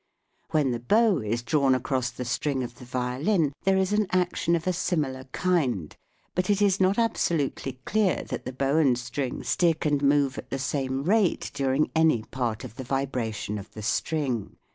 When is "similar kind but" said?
4.73-6.49